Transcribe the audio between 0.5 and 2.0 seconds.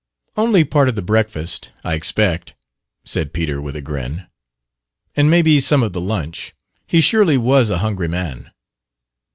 part of the breakfast, I